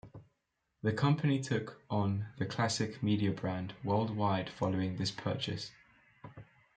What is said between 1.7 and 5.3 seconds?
on the Classic Media brand worldwide following this